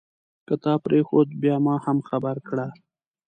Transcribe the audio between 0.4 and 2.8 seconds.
که تا پرېښود بیا ما هم خبر کړه.